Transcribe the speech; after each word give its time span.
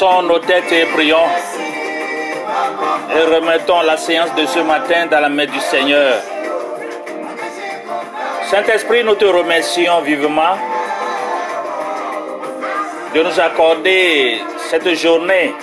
Baissons 0.00 0.22
nos 0.22 0.38
têtes 0.38 0.72
et 0.72 0.86
prions. 0.86 1.28
Et 3.14 3.34
remettons 3.34 3.82
la 3.82 3.98
séance 3.98 4.34
de 4.34 4.46
ce 4.46 4.60
matin 4.60 5.04
dans 5.10 5.20
la 5.20 5.28
main 5.28 5.44
du 5.44 5.60
Seigneur. 5.60 6.14
Saint-Esprit, 8.50 9.04
nous 9.04 9.16
te 9.16 9.26
remercions 9.26 10.00
vivement 10.00 10.56
de 13.14 13.22
nous 13.22 13.40
accorder 13.40 14.40
cette 14.70 14.88
journée. 14.94 15.54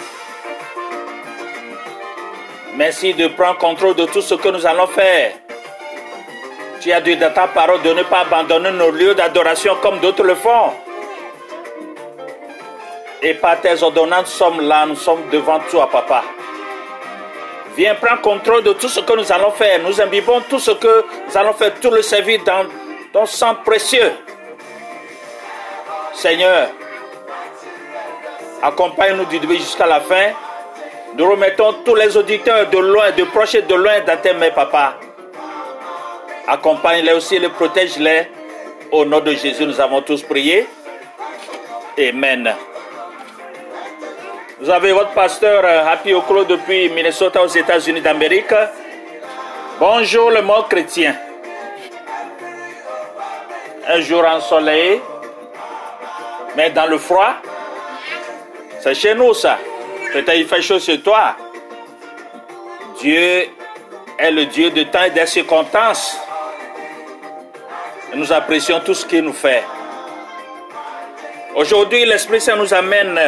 Merci 2.75 3.15
de 3.15 3.29
prendre 3.29 3.57
contrôle 3.57 3.95
de 3.95 4.05
tout 4.05 4.21
ce 4.21 4.35
que 4.35 4.49
nous 4.49 4.67
allons 4.67 4.87
faire. 4.87 5.31
Tu 6.79 6.91
as 6.91 7.01
dit 7.01 7.17
dans 7.17 7.33
ta 7.33 7.47
parole 7.47 7.81
de 7.81 7.91
ne 7.91 8.03
pas 8.03 8.19
abandonner 8.19 8.69
nos 8.69 8.91
lieux 8.91 9.15
d'adoration 9.15 9.77
comme 9.81 9.97
d'autres 9.97 10.23
le 10.23 10.35
font. 10.35 10.73
Et 13.21 13.33
par 13.33 13.59
tes 13.61 13.81
ordonnances, 13.81 14.25
nous 14.25 14.37
sommes 14.37 14.61
là, 14.61 14.85
nous 14.85 14.95
sommes 14.95 15.29
devant 15.31 15.59
toi, 15.71 15.89
papa. 15.89 16.23
Viens 17.75 17.95
prendre 17.95 18.21
contrôle 18.21 18.63
de 18.63 18.73
tout 18.73 18.89
ce 18.89 18.99
que 18.99 19.13
nous 19.13 19.31
allons 19.31 19.51
faire. 19.51 19.79
Nous 19.83 20.01
imbibons 20.01 20.41
tout 20.41 20.59
ce 20.59 20.71
que 20.71 21.05
nous 21.27 21.37
allons 21.37 21.53
faire, 21.53 21.73
tout 21.79 21.91
le 21.91 22.01
service 22.01 22.43
dans 22.43 22.65
ton 23.13 23.25
sang 23.25 23.55
précieux. 23.63 24.11
Seigneur, 26.13 26.69
accompagne-nous 28.61 29.25
du 29.25 29.39
début 29.39 29.57
jusqu'à 29.57 29.85
la 29.85 29.99
fin. 29.99 30.31
Nous 31.15 31.29
remettons 31.29 31.73
tous 31.85 31.95
les 31.95 32.17
auditeurs 32.17 32.67
de 32.69 32.77
loin, 32.77 33.11
de 33.11 33.23
proche 33.25 33.55
et 33.55 33.61
de 33.61 33.75
loin 33.75 34.01
dans 34.01 34.17
tes 34.21 34.33
mains, 34.33 34.51
papa. 34.51 34.95
Accompagne-les 36.47 37.13
aussi, 37.13 37.39
les 37.39 37.49
protège-les. 37.49 38.27
Au 38.91 39.05
nom 39.05 39.19
de 39.19 39.33
Jésus, 39.33 39.65
nous 39.65 39.81
avons 39.81 40.01
tous 40.01 40.23
prié. 40.23 40.67
Amen. 41.99 42.55
Vous 44.59 44.71
avez 44.71 44.91
votre 44.91 45.11
pasteur 45.11 45.63
euh, 45.63 45.85
Happy 45.87 46.15
Oklo 46.15 46.43
depuis 46.43 46.89
Minnesota 46.89 47.43
aux 47.43 47.47
États-Unis 47.47 48.01
d'Amérique. 48.01 48.55
Bonjour 49.79 50.31
le 50.31 50.41
mot 50.41 50.63
chrétien. 50.67 51.15
Un 53.87 53.99
jour 54.01 54.25
ensoleillé, 54.25 54.99
mais 56.55 56.71
dans 56.71 56.87
le 56.87 56.97
froid. 56.97 57.35
C'est 58.79 58.95
chez 58.95 59.13
nous 59.13 59.35
ça. 59.35 59.59
Peut-être 60.11 60.35
il 60.35 60.47
fait 60.47 60.63
chaud 60.63 60.79
chez 60.79 61.01
toi. 61.01 61.35
Dieu 62.99 63.49
est 64.17 64.31
le 64.31 64.45
Dieu 64.45 64.71
de 64.71 64.81
temps 64.83 65.03
et 65.03 65.11
des 65.11 65.27
circonstances. 65.27 66.17
Nous 68.15 68.33
apprécions 68.33 68.79
tout 68.79 68.95
ce 68.95 69.05
qu'il 69.05 69.21
nous 69.21 69.33
fait. 69.33 69.63
Aujourd'hui, 71.53 72.05
l'Esprit 72.05 72.41
Saint 72.41 72.55
nous 72.55 72.73
amène 72.73 73.19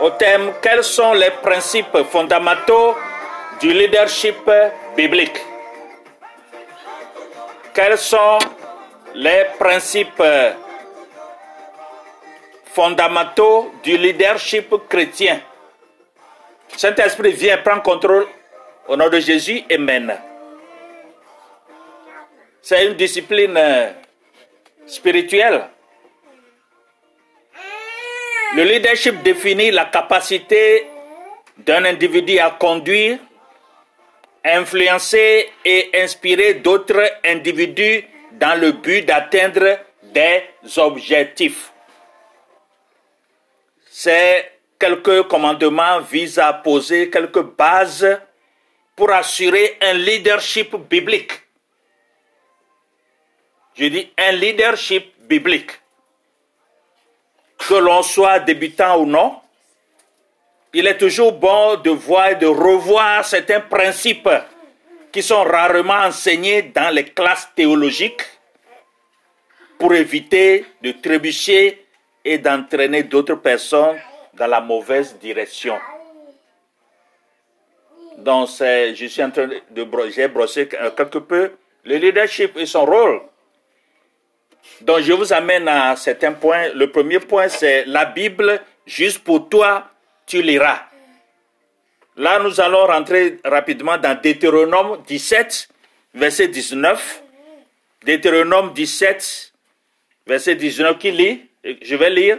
au 0.00 0.10
thème 0.10 0.52
quels 0.60 0.84
sont 0.84 1.12
les 1.12 1.30
principes 1.42 1.98
fondamentaux 2.10 2.96
du 3.60 3.72
leadership 3.72 4.50
biblique? 4.96 5.38
Quels 7.74 7.98
sont 7.98 8.38
les 9.14 9.46
principes 9.58 10.22
fondamentaux 12.74 13.72
du 13.82 13.96
leadership 13.96 14.74
chrétien? 14.88 15.40
Saint-Esprit 16.76 17.32
vient 17.32 17.58
prendre 17.58 17.82
contrôle 17.82 18.26
au 18.88 18.96
nom 18.96 19.08
de 19.08 19.20
Jésus. 19.20 19.62
Amen. 19.70 20.18
C'est 22.60 22.86
une 22.86 22.94
discipline 22.94 23.58
spirituelle 24.86 25.68
le 28.54 28.64
leadership 28.64 29.22
définit 29.22 29.70
la 29.70 29.86
capacité 29.86 30.86
d'un 31.58 31.84
individu 31.84 32.38
à 32.38 32.50
conduire, 32.50 33.18
influencer 34.44 35.48
et 35.64 35.90
inspirer 35.94 36.54
d'autres 36.54 37.10
individus 37.24 38.04
dans 38.32 38.60
le 38.60 38.72
but 38.72 39.04
d'atteindre 39.06 39.78
des 40.02 40.42
objectifs. 40.76 41.72
Ces 43.90 44.44
quelques 44.78 45.28
commandements 45.28 46.00
visent 46.00 46.38
à 46.38 46.52
poser 46.52 47.08
quelques 47.08 47.42
bases 47.42 48.20
pour 48.96 49.10
assurer 49.12 49.78
un 49.80 49.94
leadership 49.94 50.74
biblique. 50.90 51.32
Je 53.74 53.86
dis 53.86 54.10
un 54.18 54.32
leadership 54.32 55.14
biblique 55.26 55.70
que 57.68 57.74
l'on 57.74 58.02
soit 58.02 58.40
débutant 58.40 58.98
ou 59.00 59.06
non, 59.06 59.36
il 60.74 60.86
est 60.86 60.98
toujours 60.98 61.32
bon 61.32 61.76
de 61.76 61.90
voir 61.90 62.30
et 62.30 62.34
de 62.36 62.46
revoir 62.46 63.24
certains 63.24 63.60
principes 63.60 64.28
qui 65.10 65.22
sont 65.22 65.44
rarement 65.44 66.06
enseignés 66.06 66.62
dans 66.62 66.92
les 66.94 67.04
classes 67.04 67.48
théologiques 67.54 68.22
pour 69.78 69.94
éviter 69.94 70.64
de 70.82 70.92
trébucher 70.92 71.84
et 72.24 72.38
d'entraîner 72.38 73.02
d'autres 73.02 73.34
personnes 73.34 73.98
dans 74.34 74.46
la 74.46 74.60
mauvaise 74.60 75.18
direction. 75.18 75.78
Donc, 78.18 78.48
je 78.60 79.06
suis 79.08 79.22
en 79.22 79.30
train 79.30 79.48
de 79.70 79.84
brosser 79.84 80.68
quelque 80.68 81.18
peu 81.18 81.52
le 81.84 81.96
leadership 81.96 82.56
et 82.56 82.66
son 82.66 82.84
rôle. 82.84 83.20
Donc 84.80 85.00
je 85.00 85.12
vous 85.12 85.32
amène 85.32 85.68
à 85.68 85.94
certains 85.96 86.32
points. 86.32 86.68
Le 86.74 86.90
premier 86.90 87.20
point, 87.20 87.48
c'est 87.48 87.84
la 87.84 88.06
Bible, 88.06 88.60
juste 88.86 89.20
pour 89.20 89.48
toi, 89.48 89.90
tu 90.26 90.42
liras. 90.42 90.86
Là, 92.16 92.38
nous 92.40 92.60
allons 92.60 92.86
rentrer 92.86 93.38
rapidement 93.44 93.96
dans 93.96 94.20
Deutéronome 94.20 95.02
17, 95.06 95.68
verset 96.14 96.48
19. 96.48 97.22
Deutéronome 98.04 98.72
17, 98.72 99.52
verset 100.26 100.56
19, 100.56 100.98
qui 100.98 101.10
lit? 101.12 101.46
Je 101.82 101.96
vais 101.96 102.10
lire. 102.10 102.38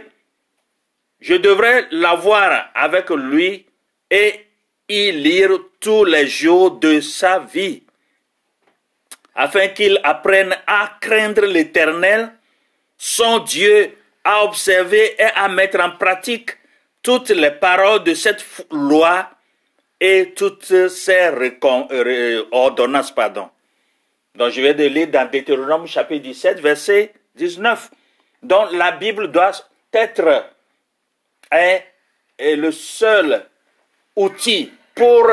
Je 1.20 1.34
devrais 1.34 1.86
l'avoir 1.90 2.70
avec 2.74 3.08
lui 3.10 3.64
et 4.10 4.46
y 4.88 5.10
lire 5.12 5.58
tous 5.80 6.04
les 6.04 6.26
jours 6.26 6.72
de 6.72 7.00
sa 7.00 7.38
vie 7.38 7.83
afin 9.34 9.68
qu'il 9.68 9.98
apprenne 10.02 10.56
à 10.66 10.96
craindre 11.00 11.46
l'Éternel, 11.46 12.32
son 12.96 13.40
Dieu, 13.40 13.96
à 14.22 14.44
observer 14.44 15.14
et 15.18 15.24
à 15.34 15.48
mettre 15.48 15.80
en 15.80 15.90
pratique 15.90 16.50
toutes 17.02 17.30
les 17.30 17.50
paroles 17.50 18.02
de 18.02 18.14
cette 18.14 18.44
loi 18.70 19.28
et 20.00 20.32
toutes 20.34 20.88
ces 20.88 21.30
euh, 21.30 22.44
ordonnances. 22.50 23.12
Pardon. 23.12 23.48
Donc 24.34 24.50
je 24.50 24.60
vais 24.60 24.72
lire 24.88 25.08
dans 25.08 25.30
Deutéronome 25.30 25.86
chapitre 25.86 26.22
17, 26.22 26.60
verset 26.60 27.12
19. 27.36 27.90
Donc 28.42 28.72
la 28.72 28.92
Bible 28.92 29.30
doit 29.30 29.52
être 29.92 30.44
le 32.40 32.70
seul 32.70 33.44
outil 34.16 34.72
pour 34.94 35.28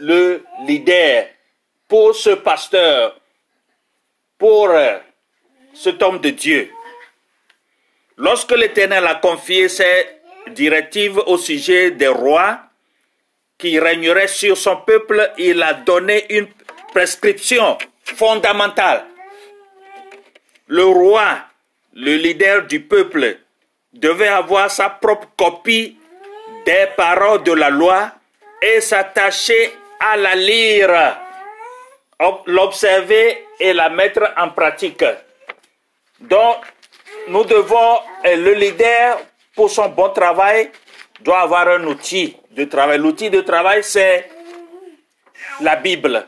le 0.00 0.42
leader, 0.66 1.26
pour 1.88 2.14
ce 2.14 2.30
pasteur, 2.30 3.18
pour 4.44 4.68
euh, 4.68 4.98
cet 5.72 6.02
homme 6.02 6.18
de 6.18 6.28
Dieu. 6.28 6.70
Lorsque 8.18 8.50
l'Éternel 8.50 9.06
a 9.06 9.14
confié 9.14 9.70
ses 9.70 10.06
directives 10.50 11.16
au 11.16 11.38
sujet 11.38 11.92
des 11.92 12.08
rois 12.08 12.60
qui 13.56 13.78
régneraient 13.78 14.28
sur 14.28 14.54
son 14.58 14.76
peuple, 14.76 15.32
il 15.38 15.62
a 15.62 15.72
donné 15.72 16.26
une 16.28 16.48
prescription 16.92 17.78
fondamentale. 18.04 19.06
Le 20.66 20.84
roi, 20.84 21.38
le 21.94 22.16
leader 22.16 22.66
du 22.66 22.80
peuple, 22.80 23.38
devait 23.94 24.28
avoir 24.28 24.70
sa 24.70 24.90
propre 24.90 25.28
copie 25.38 25.96
des 26.66 26.88
paroles 26.98 27.44
de 27.44 27.52
la 27.52 27.70
loi 27.70 28.12
et 28.60 28.82
s'attacher 28.82 29.72
à 30.00 30.18
la 30.18 30.34
lire 30.34 31.23
l'observer 32.46 33.46
et 33.58 33.72
la 33.72 33.88
mettre 33.88 34.32
en 34.36 34.50
pratique. 34.50 35.04
Donc, 36.20 36.64
nous 37.28 37.44
devons, 37.44 37.98
le 38.24 38.52
leader, 38.54 39.18
pour 39.54 39.70
son 39.70 39.88
bon 39.88 40.10
travail, 40.10 40.70
doit 41.20 41.40
avoir 41.40 41.68
un 41.68 41.84
outil 41.84 42.36
de 42.50 42.64
travail. 42.64 42.98
L'outil 42.98 43.30
de 43.30 43.40
travail, 43.40 43.82
c'est 43.82 44.30
la 45.60 45.76
Bible. 45.76 46.26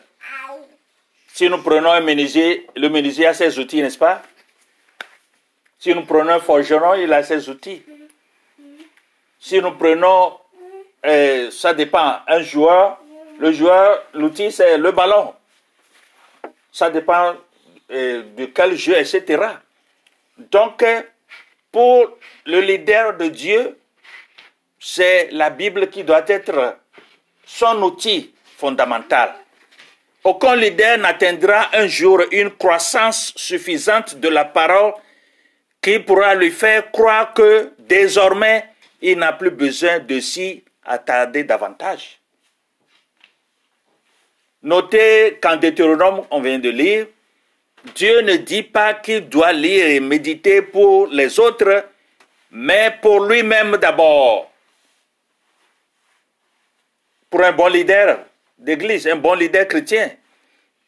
Si 1.33 1.49
nous 1.51 1.63
prenons 1.63 1.91
un 1.91 2.01
menuisier, 2.01 2.67
le 2.77 2.89
menuisier 2.89 3.27
a 3.27 3.35
ses 3.35 3.59
outils, 3.59 3.83
n'est-ce 3.83 3.99
pas? 3.99 4.23
Si 5.79 5.95
nous 5.95 6.05
prenons 6.05 6.33
un 6.33 6.41
forgeron, 6.41 6.95
il 6.95 7.13
a 7.13 7.23
ses 7.23 7.49
outils. 7.51 7.85
Si 9.39 9.61
nous 9.61 9.73
prenons, 9.73 10.39
ça 11.51 11.75
dépend, 11.75 12.21
un 12.27 12.41
joueur, 12.41 12.99
le 13.39 13.53
joueur, 13.53 14.03
l'outil, 14.15 14.51
c'est 14.51 14.79
le 14.79 14.93
ballon 14.93 15.35
ça 16.77 16.91
dépend 16.91 17.35
euh, 17.91 18.23
de 18.37 18.45
quel 18.45 18.77
jeu, 18.77 18.99
etc. 18.99 19.43
Donc, 20.37 20.83
euh, 20.83 21.01
pour 21.73 22.19
le 22.45 22.61
leader 22.61 23.17
de 23.17 23.29
Dieu, 23.29 23.79
c'est 24.79 25.31
la 25.33 25.49
Bible 25.49 25.89
qui 25.89 26.05
doit 26.05 26.25
être 26.29 26.77
son 27.47 27.81
outil 27.81 28.35
fondamental. 28.59 29.37
Aucun 30.23 30.55
leader 30.55 30.99
n'atteindra 30.99 31.71
un 31.73 31.87
jour 31.87 32.21
une 32.31 32.51
croissance 32.51 33.33
suffisante 33.37 34.17
de 34.17 34.29
la 34.29 34.45
parole 34.45 34.93
qui 35.81 35.99
pourra 36.01 36.35
lui 36.35 36.51
faire 36.51 36.91
croire 36.91 37.33
que 37.33 37.73
désormais 37.79 38.69
il 39.01 39.17
n'a 39.17 39.33
plus 39.33 39.51
besoin 39.51 40.01
de 40.01 40.21
s'y 40.21 40.63
attarder 40.85 41.45
davantage. 41.45 42.21
Notez 44.67 45.39
qu'en 45.41 45.59
Deutéronome, 45.59 46.27
on 46.29 46.41
vient 46.41 46.59
de 46.59 46.71
lire, 46.71 47.07
Dieu 47.95 48.21
ne 48.23 48.35
dit 48.35 48.65
pas 48.65 48.95
qu'il 48.95 49.29
doit 49.29 49.53
lire 49.53 49.87
et 49.87 50.01
méditer 50.01 50.61
pour 50.61 51.07
les 51.07 51.39
autres, 51.39 51.85
mais 52.51 52.99
pour 53.01 53.27
lui-même 53.27 53.77
d'abord. 53.77 54.51
Pour 57.31 57.45
un 57.45 57.53
bon 57.53 57.69
leader 57.69 58.19
d'église, 58.59 59.07
un 59.07 59.15
bon 59.15 59.35
leader 59.35 59.69
chrétien, 59.69 60.11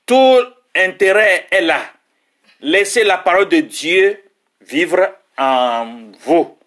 tout 0.05 0.41
intérêt 0.75 1.47
est 1.49 1.61
là. 1.61 1.81
Laissez 2.61 3.05
la 3.05 3.19
parole 3.19 3.49
de 3.49 3.61
Dieu 3.61 4.21
vivre 4.61 5.09
en 5.37 6.11
vous, 6.23 6.59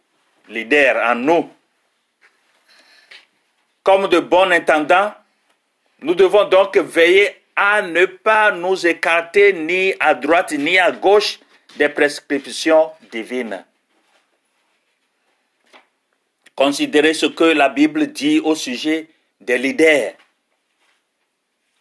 leader, 0.48 0.96
en 1.12 1.16
nous. 1.16 1.50
Comme 3.84 4.08
de 4.08 4.20
bons 4.20 4.50
intendants, 4.50 5.14
nous 6.02 6.16
devons 6.16 6.46
donc 6.46 6.78
veiller 6.78 7.36
à 7.56 7.82
ne 7.82 8.06
pas 8.06 8.52
nous 8.52 8.88
écarter 8.88 9.54
ni 9.54 9.94
à 10.00 10.14
droite 10.16 10.52
ni 10.52 10.80
à 10.80 10.92
gauche 10.92 11.40
des 11.78 11.90
prescriptions 11.90 12.92
divines. 13.12 13.64
Considérez 16.56 17.14
ce 17.14 17.28
que 17.28 17.44
la 17.44 17.70
Bible 17.70 18.08
dit 18.08 18.40
au 18.40 18.56
sujet 18.56 19.08
des 19.40 19.58
leaders 19.58 20.14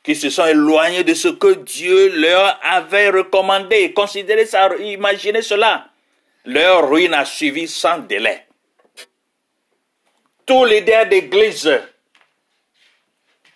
qui 0.02 0.14
se 0.14 0.30
sont 0.30 0.46
éloignés 0.46 1.04
de 1.04 1.14
ce 1.14 1.28
que 1.28 1.54
Dieu 1.54 2.16
leur 2.16 2.58
avait 2.62 3.10
recommandé. 3.10 3.92
Considérez 3.92 4.46
ça, 4.46 4.74
imaginez 4.78 5.42
cela. 5.42 5.88
Leur 6.46 6.88
ruine 6.88 7.12
a 7.12 7.24
suivi 7.24 7.68
sans 7.68 7.98
délai. 7.98 8.46
Tous 10.46 10.64
les 10.64 10.80
leaders 10.80 11.06
d'église 11.06 11.70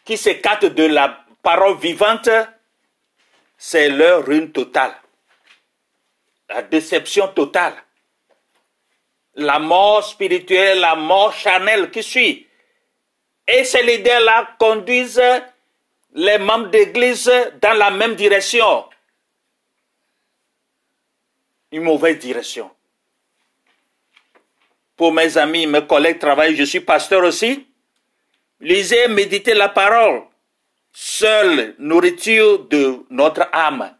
qui 0.05 0.17
s'écartent 0.17 0.67
de 0.67 0.85
la 0.85 1.25
parole 1.43 1.79
vivante, 1.79 2.29
c'est 3.57 3.89
leur 3.89 4.27
ruine 4.27 4.53
totale. 4.53 4.95
La 6.49 6.63
déception 6.63 7.29
totale. 7.29 7.75
La 9.37 9.59
mort 9.59 10.05
spirituelle, 10.05 10.81
la 10.81 10.95
mort 10.95 11.33
charnelle 11.33 11.91
qui 11.91 12.03
suit. 12.03 12.47
Et 13.47 13.65
ces 13.65 13.83
leaders-là 13.83 14.57
conduisent 14.59 15.43
les 16.13 16.39
membres 16.39 16.69
d'église 16.69 17.31
dans 17.61 17.77
la 17.77 17.91
même 17.91 18.15
direction. 18.15 18.87
Une 21.73 21.83
mauvaise 21.83 22.19
direction. 22.19 22.71
Pour 24.97 25.13
mes 25.13 25.37
amis, 25.37 25.67
mes 25.67 25.85
collègues 25.85 26.21
travaillent, 26.21 26.55
je 26.55 26.63
suis 26.63 26.81
pasteur 26.81 27.25
aussi. 27.25 27.67
Lisez, 28.61 29.09
méditez 29.09 29.55
la 29.55 29.69
parole. 29.69 30.23
Seule 30.93 31.75
nourriture 31.79 32.67
de 32.67 33.05
notre 33.11 33.49
âme. 33.53 33.95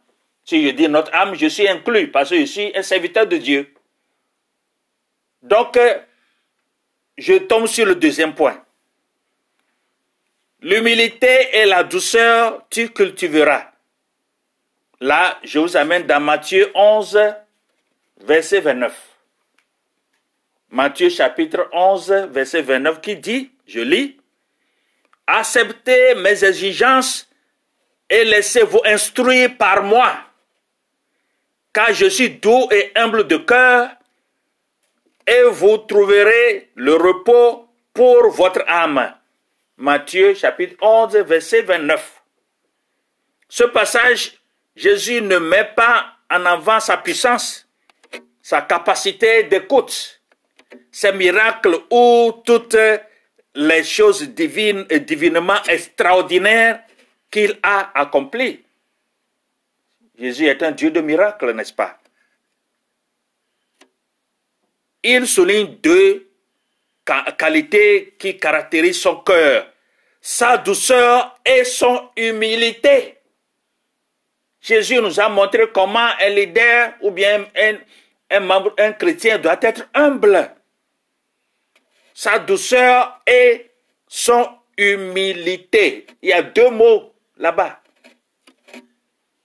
Si 0.45 0.63
je 0.65 0.69
dis 0.71 0.87
notre 0.87 1.13
âme, 1.13 1.35
je 1.35 1.47
suis 1.47 1.67
inclus 1.67 2.09
parce 2.09 2.29
que 2.29 2.39
je 2.39 2.45
suis 2.45 2.71
un 2.75 2.83
serviteur 2.83 3.27
de 3.27 3.37
Dieu. 3.37 3.73
Donc, 5.41 5.77
je 7.17 7.33
tombe 7.33 7.67
sur 7.67 7.85
le 7.85 7.95
deuxième 7.95 8.33
point. 8.33 8.63
L'humilité 10.61 11.49
et 11.53 11.65
la 11.65 11.83
douceur, 11.83 12.65
tu 12.69 12.89
cultiveras. 12.89 13.71
Là, 14.99 15.37
je 15.43 15.59
vous 15.59 15.77
amène 15.77 16.07
dans 16.07 16.19
Matthieu 16.19 16.71
11, 16.73 17.19
verset 18.21 18.61
29. 18.61 18.97
Matthieu 20.71 21.09
chapitre 21.09 21.69
11, 21.71 22.11
verset 22.31 22.61
29 22.61 23.01
qui 23.01 23.17
dit, 23.17 23.51
je 23.67 23.81
lis, 23.81 24.17
Acceptez 25.27 26.15
mes 26.15 26.43
exigences 26.43 27.27
et 28.09 28.23
laissez-vous 28.23 28.81
instruire 28.85 29.57
par 29.57 29.81
moi, 29.83 30.13
car 31.73 31.93
je 31.93 32.05
suis 32.05 32.29
doux 32.29 32.67
et 32.71 32.91
humble 32.95 33.27
de 33.27 33.37
cœur, 33.37 33.89
et 35.25 35.43
vous 35.43 35.79
trouverez 35.79 36.69
le 36.75 36.93
repos 36.93 37.67
pour 37.93 38.29
votre 38.29 38.63
âme. 38.67 39.15
Matthieu 39.77 40.35
chapitre 40.35 40.75
11, 40.79 41.15
verset 41.17 41.63
29. 41.63 42.21
Ce 43.49 43.63
passage, 43.63 44.33
Jésus 44.75 45.21
ne 45.21 45.37
met 45.37 45.71
pas 45.75 46.05
en 46.29 46.45
avant 46.45 46.79
sa 46.79 46.97
puissance, 46.97 47.67
sa 48.41 48.61
capacité 48.61 49.43
d'écoute, 49.43 50.21
ses 50.91 51.11
miracles 51.11 51.79
ou 51.89 52.41
toutes 52.45 52.77
les 53.55 53.83
choses 53.83 54.23
divines 54.29 54.85
et 54.89 54.99
divinement 54.99 55.61
extraordinaires 55.67 56.83
qu'il 57.31 57.57
a 57.63 57.99
accomplies. 57.99 58.63
Jésus 60.17 60.45
est 60.45 60.61
un 60.63 60.71
Dieu 60.71 60.91
de 60.91 61.01
miracles, 61.01 61.53
n'est-ce 61.53 61.73
pas? 61.73 61.99
Il 65.03 65.27
souligne 65.27 65.77
deux 65.81 66.25
qualité 67.37 68.15
qui 68.17 68.37
caractérise 68.37 68.99
son 68.99 69.17
cœur, 69.17 69.67
sa 70.21 70.57
douceur 70.57 71.39
et 71.45 71.63
son 71.63 72.09
humilité. 72.15 73.17
Jésus 74.59 74.99
nous 74.99 75.19
a 75.19 75.29
montré 75.29 75.71
comment 75.71 76.09
un 76.19 76.29
leader 76.29 76.93
ou 77.01 77.11
bien 77.11 77.45
un, 78.31 78.39
membre, 78.39 78.73
un 78.79 78.93
chrétien 78.93 79.37
doit 79.37 79.59
être 79.61 79.87
humble. 79.93 80.51
Sa 82.15 82.39
douceur 82.39 83.21
et 83.27 83.69
son 84.07 84.47
humilité. 84.77 86.07
Il 86.21 86.29
y 86.29 86.33
a 86.33 86.41
deux 86.41 86.69
mots 86.69 87.13
là-bas. 87.37 87.81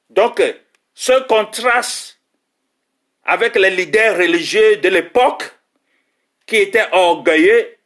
Donc, 0.08 0.40
ce 0.94 1.26
contraste 1.26 2.20
avec 3.24 3.56
les 3.56 3.70
leaders 3.70 4.16
religieux 4.16 4.76
de 4.76 4.88
l'époque, 4.88 5.52
qui 6.46 6.56
était 6.56 6.86
orgueilleux 6.92 7.76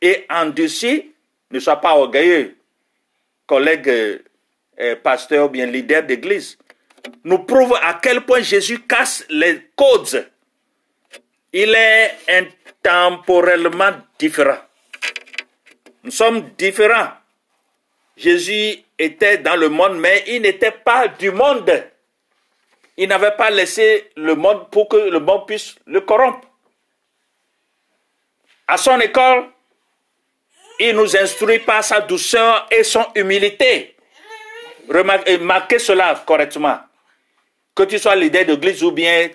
et 0.00 0.26
endurci, 0.28 1.12
ne 1.52 1.60
sois 1.60 1.80
pas 1.80 1.96
orgueilleux, 1.96 2.56
collègue 3.46 3.88
euh, 3.88 4.18
euh, 4.80 4.96
pasteur 4.96 5.46
ou 5.46 5.48
bien 5.48 5.66
leader 5.66 6.02
d'église, 6.02 6.58
nous 7.22 7.38
prouve 7.38 7.78
à 7.82 8.00
quel 8.02 8.22
point 8.22 8.40
Jésus 8.40 8.80
casse 8.80 9.24
les 9.28 9.68
codes. 9.76 10.28
Il 11.52 11.74
est 11.74 12.16
intemporellement 12.28 13.92
différent. 14.18 14.58
Nous 16.04 16.10
sommes 16.10 16.50
différents. 16.56 17.10
Jésus 18.16 18.78
était 18.98 19.38
dans 19.38 19.56
le 19.56 19.68
monde, 19.68 19.98
mais 19.98 20.24
il 20.26 20.42
n'était 20.42 20.70
pas 20.70 21.08
du 21.08 21.30
monde. 21.30 21.70
Il 22.96 23.08
n'avait 23.08 23.36
pas 23.36 23.50
laissé 23.50 24.10
le 24.16 24.34
monde 24.34 24.70
pour 24.70 24.88
que 24.88 24.96
le 24.96 25.18
monde 25.18 25.46
puisse 25.46 25.76
le 25.86 26.00
corrompre. 26.00 26.46
À 28.66 28.76
son 28.76 28.98
école, 29.00 29.48
il 30.78 30.94
nous 30.96 31.16
instruit 31.16 31.58
par 31.58 31.84
sa 31.84 32.00
douceur 32.00 32.66
et 32.70 32.82
son 32.84 33.06
humilité. 33.14 33.96
Remarquez 34.88 35.78
cela 35.78 36.22
correctement. 36.26 36.78
Que 37.74 37.84
tu 37.84 37.98
sois 37.98 38.16
leader 38.16 38.44
d'église 38.44 38.82
ou 38.82 38.90
bien 38.90 39.28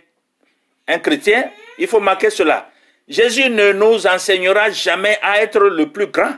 un 0.88 1.00
chrétien, 1.00 1.52
il 1.78 1.88
faut 1.88 2.00
marquer 2.00 2.30
cela. 2.30 2.70
Jésus 3.08 3.50
ne 3.50 3.72
nous 3.72 4.06
enseignera 4.06 4.70
jamais 4.72 5.18
à 5.22 5.42
être 5.42 5.60
le 5.60 5.90
plus 5.92 6.08
grand, 6.08 6.36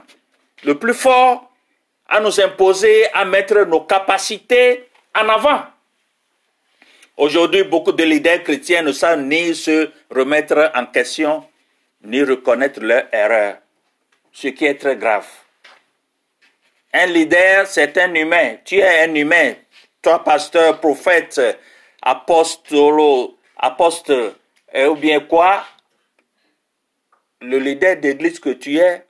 le 0.64 0.78
plus 0.78 0.94
fort, 0.94 1.52
à 2.08 2.20
nous 2.20 2.40
imposer, 2.40 3.06
à 3.14 3.26
mettre 3.26 3.66
nos 3.66 3.82
capacités 3.82 4.88
en 5.16 5.30
avant. 5.30 5.64
Aujourd'hui, 7.18 7.64
beaucoup 7.64 7.92
de 7.92 8.04
leaders 8.04 8.44
chrétiens 8.44 8.82
ne 8.82 8.92
savent 8.92 9.22
ni 9.22 9.54
se 9.54 9.90
remettre 10.10 10.72
en 10.74 10.86
question, 10.86 11.44
ni 12.04 12.24
reconnaître 12.24 12.80
leur 12.82 13.04
erreur, 13.12 13.58
ce 14.32 14.48
qui 14.48 14.66
est 14.66 14.76
très 14.76 14.96
grave. 14.96 15.28
Un 16.94 17.06
leader, 17.08 17.68
c'est 17.68 17.98
un 17.98 18.14
humain. 18.14 18.56
Tu 18.66 18.78
es 18.78 19.04
un 19.04 19.14
humain. 19.14 19.54
Toi, 20.02 20.24
pasteur, 20.24 20.80
prophète, 20.80 21.40
apostolo, 22.02 23.38
apostle, 23.58 24.34
euh, 24.76 24.90
ou 24.90 24.96
bien 24.96 25.20
quoi, 25.20 25.66
le 27.42 27.58
leader 27.58 27.98
d'église 27.98 28.40
que 28.40 28.50
tu 28.50 28.78
es, 28.78 29.06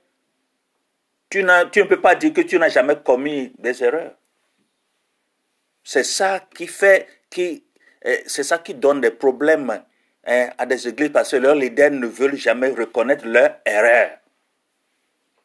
tu, 1.28 1.44
tu 1.72 1.80
ne 1.80 1.84
peux 1.84 2.00
pas 2.00 2.14
dire 2.14 2.32
que 2.32 2.40
tu 2.40 2.58
n'as 2.58 2.68
jamais 2.68 2.96
commis 3.02 3.52
des 3.58 3.82
erreurs. 3.82 4.14
C'est 5.84 6.04
ça 6.04 6.40
qui 6.54 6.66
fait, 6.66 7.06
qui, 7.30 7.64
euh, 8.04 8.16
c'est 8.26 8.42
ça 8.42 8.58
qui 8.58 8.74
donne 8.74 9.00
des 9.00 9.10
problèmes 9.10 9.82
Hein, 10.26 10.50
à 10.58 10.66
des 10.66 10.86
églises 10.86 11.10
parce 11.10 11.30
que 11.30 11.36
leurs 11.36 11.54
leaders 11.54 11.90
ne 11.90 12.06
veulent 12.06 12.36
jamais 12.36 12.68
reconnaître 12.68 13.26
leur 13.26 13.56
erreur. 13.64 14.18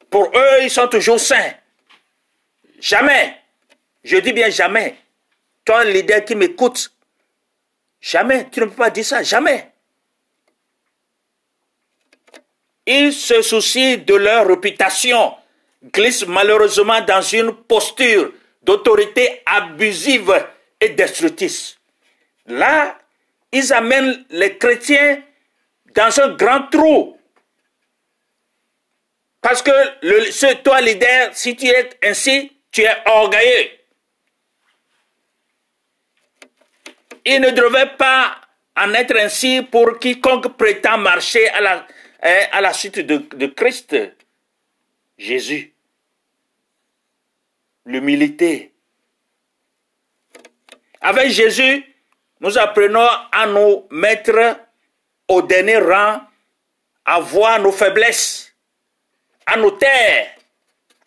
Pour 0.09 0.27
eux, 0.27 0.63
ils 0.63 0.69
sont 0.69 0.87
toujours 0.87 1.19
saints. 1.19 1.53
Jamais. 2.79 3.37
Je 4.03 4.17
dis 4.17 4.33
bien 4.33 4.49
jamais. 4.49 4.97
Toi, 5.63 5.85
leader 5.85 6.25
qui 6.25 6.35
m'écoute, 6.35 6.93
jamais. 8.01 8.49
Tu 8.51 8.59
ne 8.59 8.65
peux 8.65 8.75
pas 8.75 8.89
dire 8.89 9.05
ça. 9.05 9.23
Jamais. 9.23 9.71
Ils 12.85 13.13
se 13.13 13.41
soucient 13.41 13.97
de 13.97 14.15
leur 14.15 14.47
réputation, 14.47 15.33
glissent 15.93 16.27
malheureusement 16.27 17.01
dans 17.01 17.21
une 17.21 17.53
posture 17.53 18.31
d'autorité 18.61 19.41
abusive 19.45 20.45
et 20.79 20.89
destructrice. 20.89 21.77
Là, 22.47 22.97
ils 23.51 23.73
amènent 23.73 24.25
les 24.29 24.57
chrétiens 24.57 25.23
dans 25.95 26.19
un 26.19 26.29
grand 26.29 26.63
trou. 26.67 27.17
Parce 29.41 29.61
que 29.61 29.71
le, 30.01 30.63
toi, 30.63 30.81
leader, 30.81 31.29
si 31.33 31.55
tu 31.55 31.67
es 31.67 31.89
ainsi, 32.03 32.51
tu 32.71 32.81
es 32.81 32.97
orgueilleux. 33.05 33.69
Il 37.25 37.41
ne 37.41 37.49
devait 37.51 37.91
pas 37.97 38.35
en 38.75 38.93
être 38.93 39.15
ainsi 39.17 39.61
pour 39.63 39.97
quiconque 39.99 40.57
prétend 40.57 40.97
marcher 40.97 41.47
à 41.49 41.61
la, 41.61 41.87
hein, 42.25 42.47
à 42.51 42.61
la 42.61 42.73
suite 42.73 42.99
de, 42.99 43.17
de 43.17 43.45
Christ, 43.47 43.95
Jésus. 45.17 45.73
L'humilité. 47.85 48.73
Avec 51.01 51.29
Jésus, 51.29 51.85
nous 52.39 52.57
apprenons 52.57 53.07
à 53.31 53.45
nous 53.45 53.87
mettre 53.91 54.57
au 55.27 55.41
dernier 55.41 55.77
rang, 55.77 56.21
à 57.05 57.19
voir 57.19 57.59
nos 57.59 57.71
faiblesses, 57.71 58.53
à 59.45 59.57
nous 59.57 59.71
taire, 59.71 60.31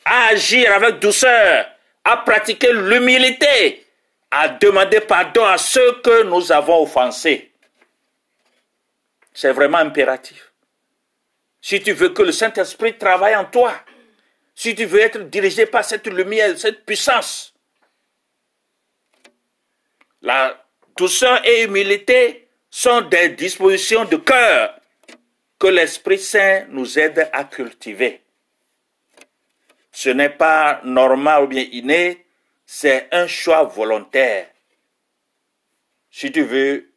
à 0.04 0.28
agir 0.28 0.72
avec 0.72 1.00
douceur, 1.00 1.66
à 2.04 2.16
pratiquer 2.18 2.72
l'humilité, 2.72 3.84
à 4.30 4.48
demander 4.48 5.00
pardon 5.00 5.44
à 5.44 5.58
ceux 5.58 6.00
que 6.00 6.22
nous 6.22 6.52
avons 6.52 6.82
offensés. 6.82 7.50
C'est 9.34 9.52
vraiment 9.52 9.78
impératif. 9.78 10.48
Si 11.60 11.80
tu 11.82 11.92
veux 11.92 12.10
que 12.10 12.22
le 12.22 12.32
Saint-Esprit 12.32 12.96
travaille 12.96 13.36
en 13.36 13.44
toi, 13.44 13.74
si 14.54 14.74
tu 14.74 14.84
veux 14.84 15.00
être 15.00 15.20
dirigé 15.20 15.66
par 15.66 15.84
cette 15.84 16.06
lumière, 16.06 16.58
cette 16.58 16.84
puissance, 16.84 17.54
la 20.22 20.64
douceur 20.96 21.44
et 21.46 21.64
humilité 21.64 22.48
sont 22.70 23.02
des 23.02 23.30
dispositions 23.30 24.04
de 24.04 24.16
cœur 24.16 24.78
que 25.58 25.66
l'Esprit 25.68 26.18
Saint 26.18 26.66
nous 26.68 26.98
aide 26.98 27.28
à 27.32 27.44
cultiver. 27.44 28.20
Ce 29.92 30.10
n'est 30.10 30.30
pas 30.30 30.80
normal 30.84 31.44
ou 31.44 31.46
bien 31.48 31.66
inné, 31.72 32.24
c'est 32.64 33.08
un 33.12 33.26
choix 33.26 33.64
volontaire. 33.64 34.48
Si 36.10 36.30
tu 36.30 36.42
veux 36.42 36.92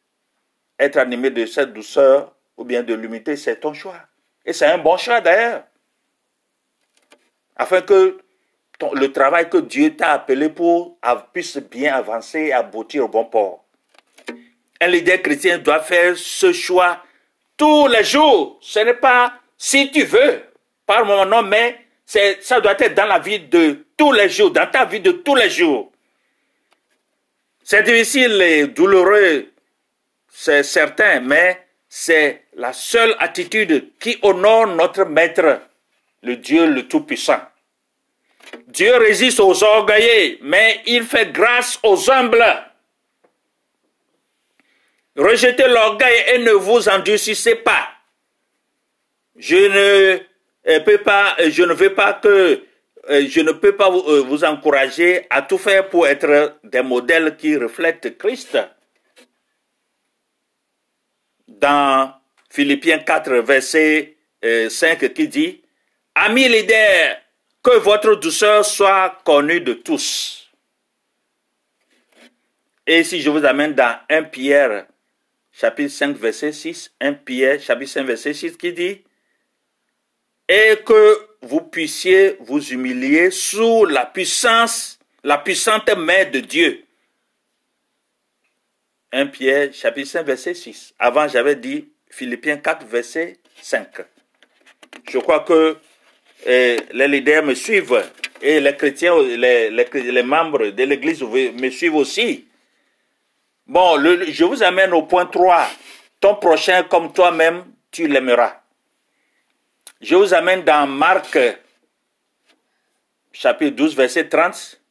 être 0.77 0.97
animé 0.97 1.29
de 1.29 1.45
cette 1.45 1.73
douceur 1.73 2.35
ou 2.57 2.63
bien 2.63 2.83
de 2.83 2.93
l'humilité, 2.93 3.35
c'est 3.37 3.59
ton 3.59 3.73
choix. 3.73 3.99
Et 4.45 4.53
c'est 4.53 4.65
un 4.65 4.77
bon 4.77 4.97
choix 4.97 5.21
d'ailleurs. 5.21 5.63
Afin 7.55 7.81
que 7.81 8.19
le 8.93 9.11
travail 9.11 9.49
que 9.49 9.57
Dieu 9.57 9.95
t'a 9.95 10.13
appelé 10.13 10.49
pour 10.49 10.97
puisse 11.31 11.57
bien 11.57 11.93
avancer 11.93 12.39
et 12.39 12.53
aboutir 12.53 13.05
au 13.05 13.07
bon 13.07 13.25
port. 13.25 13.63
Un 14.79 14.87
leader 14.87 15.21
chrétien 15.21 15.59
doit 15.59 15.81
faire 15.81 16.17
ce 16.17 16.51
choix 16.51 17.03
tous 17.55 17.87
les 17.87 18.03
jours. 18.03 18.57
Ce 18.61 18.79
n'est 18.79 18.95
pas 18.95 19.33
si 19.57 19.91
tu 19.91 20.03
veux, 20.03 20.41
par 20.87 21.05
mon 21.05 21.23
nom, 21.25 21.43
mais 21.43 21.85
ça 22.05 22.59
doit 22.59 22.75
être 22.79 22.95
dans 22.95 23.05
la 23.05 23.19
vie 23.19 23.39
de 23.39 23.85
tous 23.95 24.11
les 24.11 24.27
jours, 24.27 24.49
dans 24.49 24.69
ta 24.69 24.85
vie 24.85 24.99
de 24.99 25.11
tous 25.11 25.35
les 25.35 25.49
jours. 25.51 25.91
C'est 27.63 27.83
difficile 27.83 28.41
et 28.41 28.67
douloureux, 28.67 29.51
c'est 30.27 30.63
certain, 30.63 31.19
mais 31.19 31.67
c'est 31.93 32.43
la 32.55 32.71
seule 32.71 33.13
attitude 33.19 33.91
qui 33.99 34.17
honore 34.21 34.65
notre 34.65 35.03
Maître, 35.03 35.59
le 36.23 36.37
Dieu 36.37 36.65
le 36.65 36.87
Tout-Puissant. 36.87 37.41
Dieu 38.67 38.95
résiste 38.95 39.41
aux 39.41 39.61
orgueillés, 39.61 40.39
mais 40.41 40.79
il 40.85 41.03
fait 41.03 41.33
grâce 41.33 41.77
aux 41.83 42.09
humbles. 42.09 42.45
Rejetez 45.17 45.67
l'orgueil 45.67 46.17
et 46.33 46.37
ne 46.37 46.51
vous 46.51 46.87
endurcissez 46.87 47.55
pas. 47.55 47.89
Je 49.35 49.57
ne 49.57 50.19
euh, 50.69 50.79
peux 50.85 50.99
pas, 50.99 51.35
euh, 51.41 51.49
je 51.51 51.63
ne 51.63 51.73
veux 51.73 51.93
pas 51.93 52.13
que, 52.13 52.63
euh, 53.09 53.27
je 53.27 53.41
ne 53.41 53.51
peux 53.51 53.75
pas 53.75 53.89
vous, 53.89 54.23
vous 54.23 54.45
encourager 54.45 55.27
à 55.29 55.41
tout 55.41 55.57
faire 55.57 55.89
pour 55.89 56.07
être 56.07 56.57
des 56.63 56.83
modèles 56.83 57.35
qui 57.35 57.57
reflètent 57.57 58.17
Christ. 58.17 58.57
Dans 61.61 62.11
Philippiens 62.49 62.99
4, 62.99 63.35
verset 63.37 64.17
5, 64.41 65.13
qui 65.13 65.27
dit, 65.27 65.61
Amis 66.15 66.49
leaders, 66.49 67.17
que 67.63 67.77
votre 67.77 68.15
douceur 68.15 68.65
soit 68.65 69.21
connue 69.23 69.61
de 69.61 69.73
tous. 69.73 70.49
Et 72.87 73.03
si 73.03 73.21
je 73.21 73.29
vous 73.29 73.45
amène 73.45 73.73
dans 73.75 73.95
1 74.09 74.23
Pierre, 74.23 74.87
chapitre 75.51 75.91
5, 75.91 76.17
verset 76.17 76.51
6, 76.51 76.93
1 76.99 77.13
Pierre, 77.13 77.61
chapitre 77.61 77.91
5, 77.91 78.05
verset 78.05 78.33
6, 78.33 78.57
qui 78.57 78.73
dit, 78.73 79.03
et 80.49 80.77
que 80.83 81.27
vous 81.43 81.61
puissiez 81.61 82.37
vous 82.39 82.71
humilier 82.71 83.29
sous 83.29 83.85
la 83.85 84.07
puissance, 84.07 84.97
la 85.23 85.37
puissante 85.37 85.95
main 85.95 86.25
de 86.25 86.39
Dieu. 86.39 86.83
1 89.11 89.27
Pierre, 89.27 89.73
chapitre 89.73 90.09
5, 90.09 90.25
verset 90.25 90.53
6. 90.53 90.93
Avant, 90.97 91.27
j'avais 91.27 91.55
dit 91.55 91.89
Philippiens 92.09 92.57
4, 92.57 92.85
verset 92.85 93.37
5. 93.61 93.87
Je 95.09 95.17
crois 95.19 95.41
que 95.41 95.77
les 96.45 97.07
leaders 97.07 97.43
me 97.43 97.53
suivent 97.53 98.03
et 98.41 98.59
les 98.59 98.75
chrétiens, 98.75 99.17
les, 99.21 99.69
les, 99.69 100.23
membres 100.23 100.67
de 100.67 100.83
l'Église 100.83 101.21
me 101.21 101.69
suivent 101.69 101.95
aussi. 101.95 102.47
Bon, 103.67 103.97
je 104.01 104.43
vous 104.43 104.63
amène 104.63 104.93
au 104.93 105.03
point 105.03 105.25
3. 105.25 105.67
Ton 106.19 106.35
prochain 106.35 106.83
comme 106.83 107.13
toi-même, 107.13 107.65
tu 107.91 108.07
l'aimeras. 108.07 108.61
Je 110.01 110.15
vous 110.15 110.33
amène 110.33 110.63
dans 110.63 110.87
Marc, 110.87 111.37
chapitre 113.31 113.75
12, 113.75 113.95
verset 113.95 114.27
30. 114.27 114.81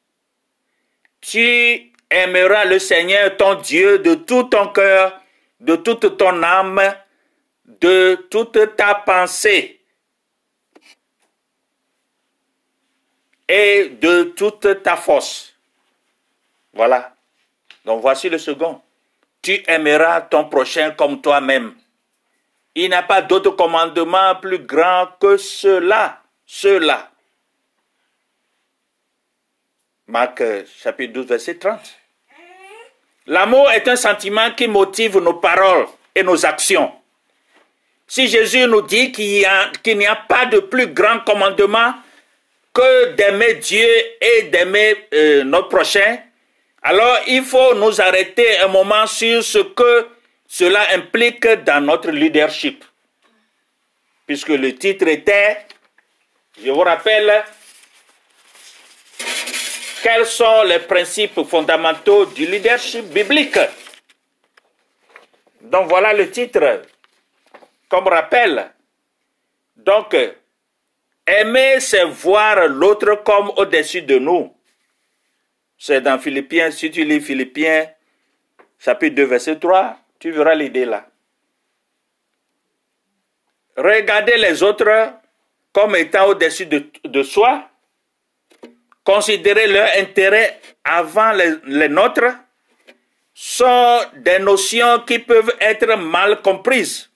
Tu 1.21 1.90
aimeras 2.11 2.65
le 2.65 2.79
Seigneur, 2.79 3.37
ton 3.37 3.55
Dieu, 3.55 3.99
de 4.01 4.15
tout 4.15 4.45
ton 4.45 4.69
cœur, 4.69 5.21
de 5.61 5.77
toute 5.77 6.17
ton 6.17 6.43
âme, 6.43 6.83
de 7.65 8.27
toute 8.31 8.77
ta 8.77 8.95
pensée. 8.95 9.81
et 13.51 13.89
de 13.89 14.23
toute 14.37 14.83
ta 14.85 14.97
force. 14.97 15.53
Voilà. 16.73 17.13
Donc 17.85 18.01
voici 18.01 18.29
le 18.29 18.39
second. 18.39 18.81
Tu 19.43 19.61
aimeras 19.67 20.21
ton 20.21 20.49
prochain 20.49 20.93
comme 20.93 21.21
toi-même. 21.21 21.75
Il 22.77 22.91
n'y 22.91 22.95
a 22.95 23.03
pas 23.03 23.23
d'autre 23.23 23.51
commandement 23.51 24.37
plus 24.37 24.61
grand 24.61 25.09
que 25.21 25.37
cela. 25.37 26.23
Cela. 26.47 27.11
Marc 30.07 30.43
chapitre 30.67 31.15
12, 31.15 31.27
verset 31.27 31.59
30. 31.59 32.00
L'amour 33.27 33.71
est 33.71 33.87
un 33.89 33.97
sentiment 33.97 34.51
qui 34.53 34.67
motive 34.67 35.19
nos 35.19 35.35
paroles 35.35 35.87
et 36.15 36.23
nos 36.23 36.45
actions. 36.45 36.93
Si 38.07 38.27
Jésus 38.27 38.67
nous 38.67 38.83
dit 38.83 39.13
qu'il 39.13 39.47
n'y 39.97 40.07
a, 40.07 40.17
pas 40.17 40.47
de 40.47 40.59
plus 40.59 40.89
grand 40.89 41.21
commandement 41.21 41.95
que 42.73 43.13
d'aimer 43.13 43.55
Dieu 43.55 43.87
et 44.21 44.43
d'aimer 44.45 44.97
euh, 45.15 45.45
notre 45.45 45.69
prochain, 45.69 46.19
alors 46.83 47.19
il 47.27 47.45
faut 47.45 47.75
nous 47.75 48.01
arrêter 48.01 48.59
un 48.59 48.69
moment 48.69 49.07
sur 49.07 49.45
ce 49.45 49.59
que 49.59 50.09
cela 50.49 50.81
implique 50.95 51.47
dans 51.65 51.81
notre 51.85 52.11
leadership. 52.11 52.85
Puisque 54.27 54.49
le 54.49 54.75
titre 54.75 55.07
était, 55.07 55.59
je 56.65 56.71
vous 56.71 56.81
rappelle, 56.81 57.45
quels 60.03 60.27
sont 60.27 60.63
les 60.65 60.79
principes 60.81 61.43
fondamentaux 61.45 62.27
du 62.27 62.47
leadership 62.47 63.07
biblique. 63.07 63.59
Donc 65.61 65.89
voilà 65.89 66.13
le 66.13 66.31
titre, 66.31 66.83
comme 67.89 68.09
rappel. 68.09 68.73
Donc, 69.77 70.17
Aimer, 71.27 71.81
c'est 71.81 72.05
voir 72.05 72.67
l'autre 72.67 73.23
comme 73.25 73.51
au-dessus 73.57 74.03
de 74.03 74.19
nous. 74.19 74.55
C'est 75.79 76.01
dans 76.01 76.19
Philippiens, 76.19 76.71
si 76.71 76.91
tu 76.91 77.05
lis 77.05 77.21
Philippiens, 77.21 77.89
chapitre 78.79 79.15
2, 79.17 79.25
verset 79.25 79.59
3, 79.59 79.97
tu 80.19 80.31
verras 80.31 80.55
l'idée 80.55 80.85
là. 80.85 81.07
Regarder 83.77 84.37
les 84.37 84.63
autres 84.63 85.15
comme 85.73 85.97
étant 85.97 86.27
au-dessus 86.27 86.67
de, 86.67 87.23
soi, 87.23 87.70
considérer 89.05 89.67
leur 89.67 89.89
intérêt 89.97 90.61
avant 90.85 91.33
les, 91.33 91.89
nôtres, 91.89 92.35
sont 93.35 94.01
des 94.17 94.39
notions 94.39 95.01
qui 95.01 95.19
peuvent 95.19 95.55
être 95.61 95.97
mal 95.97 96.43
comprises. 96.43 97.09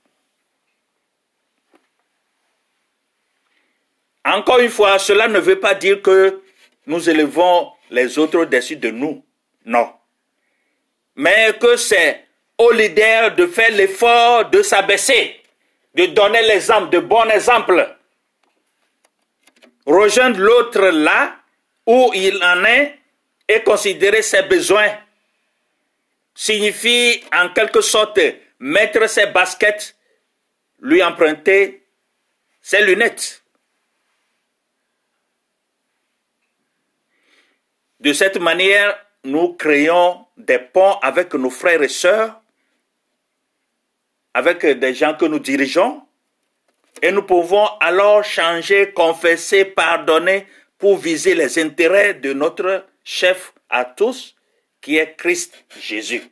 Encore 4.25 4.61
une 4.61 4.71
fois, 4.71 4.99
cela 4.99 5.29
ne 5.29 5.39
veut 5.39 5.61
pas 5.61 5.75
dire 5.75 6.01
que 6.01 6.43
nous 6.87 7.11
élevons 7.11 7.71
les 7.91 8.19
autres 8.19 8.39
au-dessus 8.39 8.77
de 8.77 8.91
nous. 8.91 9.23
Non. 9.67 9.93
Mais 11.17 11.57
que 11.61 11.77
c'est 11.77 12.25
au 12.57 12.71
leader 12.71 13.35
de 13.35 13.47
faire 13.47 13.71
l'effort 13.73 14.49
de 14.51 14.63
s'abaisser, 14.63 15.41
de 15.95 16.07
donner 16.07 16.43
l'exemple, 16.43 16.91
de 16.91 17.01
bons 17.01 17.29
exemples. 17.29 17.97
Rejoindre 19.87 20.41
l'autre 20.41 20.81
là 20.81 21.37
où 21.87 22.11
il 22.15 22.43
en 22.43 22.65
est 22.65 22.99
et 23.49 23.63
considérer 23.63 24.23
ses 24.23 24.43
besoins 24.43 24.97
signifie 26.35 27.23
en 27.33 27.51
quelque 27.51 27.81
sorte 27.81 28.21
mettre 28.59 29.09
ses 29.09 29.27
baskets, 29.27 29.97
lui 30.81 31.03
emprunter 31.03 31.87
ses 32.61 32.85
lunettes. 32.85 33.43
De 38.01 38.13
cette 38.13 38.39
manière, 38.39 38.99
nous 39.25 39.55
créons 39.55 40.27
des 40.37 40.59
ponts 40.59 40.99
avec 41.01 41.33
nos 41.35 41.51
frères 41.51 41.83
et 41.83 41.89
sœurs, 41.89 42.41
avec 44.35 44.67
des 44.67 44.95
gens 44.95 45.15
que 45.15 45.25
nous 45.25 45.39
dirigeons, 45.39 46.03
et 47.01 47.13
nous 47.13 47.23
pouvons 47.23 47.67
alors 47.81 48.25
changer, 48.25 48.93
confesser, 48.93 49.65
pardonner 49.65 50.47
pour 50.85 50.99
viser 50.99 51.35
les 51.35 51.59
intérêts 51.59 52.13
de 52.13 52.35
notre 52.35 52.85
chef 53.03 53.55
à 53.71 53.87
tous, 53.87 54.35
qui 54.83 54.99
est 54.99 55.17
Christ 55.17 55.65
Jésus. 55.81 56.23